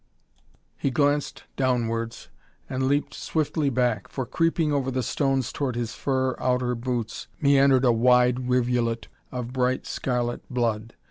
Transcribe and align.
He 0.79 0.89
glanced 0.89 1.43
downwards 1.55 2.29
and 2.67 2.87
leaped 2.87 3.13
swiftly 3.13 3.69
back, 3.69 4.07
for, 4.07 4.25
creeping 4.25 4.73
over 4.73 4.89
the 4.89 5.03
stones 5.03 5.53
towards 5.53 5.77
his 5.77 5.93
fur 5.93 6.35
outer 6.39 6.73
boots, 6.73 7.27
meandered 7.39 7.85
a 7.85 7.91
wide 7.91 8.49
rivulet 8.49 9.09
of 9.31 9.53
bright 9.53 9.85
scarlet 9.85 10.41
blood. 10.51 10.95